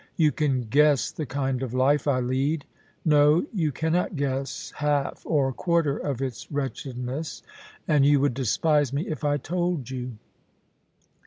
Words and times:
You 0.17 0.31
can 0.31 0.61
guess 0.63 1.11
the 1.11 1.27
kind 1.27 1.61
of 1.61 1.75
life 1.75 2.07
I 2.07 2.21
lead— 2.21 2.65
no, 3.05 3.45
you 3.53 3.71
cannot 3.71 4.15
guess 4.15 4.73
half 4.77 5.23
or 5.27 5.53
quarter 5.53 5.95
of 5.95 6.23
its 6.23 6.51
wretchedness— 6.51 7.43
and 7.87 8.03
you 8.03 8.19
would 8.19 8.33
despise 8.33 8.91
me 8.91 9.03
if 9.09 9.23
I 9.23 9.37
told 9.37 9.91
you. 9.91 10.13